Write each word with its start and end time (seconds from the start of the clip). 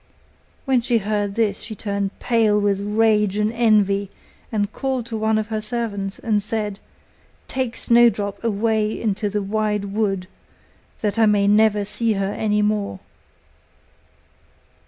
When 0.65 0.81
she 0.81 0.97
heard 0.97 1.35
this 1.35 1.59
she 1.59 1.75
turned 1.75 2.17
pale 2.19 2.59
with 2.59 2.79
rage 2.79 3.37
and 3.37 3.53
envy, 3.53 4.09
and 4.51 4.73
called 4.73 5.05
to 5.05 5.15
one 5.15 5.37
of 5.37 5.49
her 5.49 5.61
servants, 5.61 6.17
and 6.17 6.41
said, 6.41 6.79
'Take 7.47 7.77
Snowdrop 7.77 8.43
away 8.43 8.99
into 8.99 9.29
the 9.29 9.43
wide 9.43 9.85
wood, 9.93 10.25
that 11.01 11.19
I 11.19 11.27
may 11.27 11.47
never 11.47 11.85
see 11.85 12.13
her 12.13 12.33
any 12.33 12.63
more. 12.63 12.99